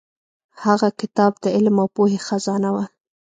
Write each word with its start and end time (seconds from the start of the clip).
هغه 0.63 0.87
کتاب 1.01 1.31
د 1.43 1.45
علم 1.55 1.75
او 1.83 1.87
پوهې 1.95 2.19
خزانه 2.27 2.69
وه. 2.75 2.85